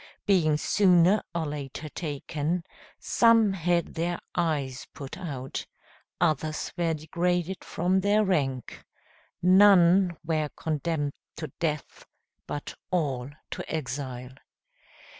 Being 0.25 0.57
sooner 0.57 1.21
or 1.35 1.45
later 1.45 1.87
taken, 1.87 2.63
some 2.97 3.53
had 3.53 3.93
their 3.93 4.19
eyes 4.33 4.87
put 4.95 5.15
out, 5.15 5.67
others 6.19 6.73
were 6.75 6.95
degraded 6.95 7.63
from 7.63 7.99
their 8.01 8.25
rank, 8.25 8.83
none 9.43 10.17
were 10.25 10.49
condemned 10.55 11.13
to 11.35 11.49
death, 11.59 12.07
but 12.47 12.73
all 12.89 13.29
to 13.51 13.71
exile. 13.71 14.33